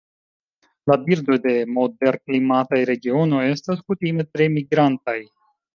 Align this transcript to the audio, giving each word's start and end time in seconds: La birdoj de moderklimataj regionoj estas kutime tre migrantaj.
La 0.91 0.95
birdoj 1.09 1.37
de 1.43 1.53
moderklimataj 1.75 2.81
regionoj 2.93 3.45
estas 3.53 3.87
kutime 3.91 4.31
tre 4.33 4.53
migrantaj. 4.61 5.21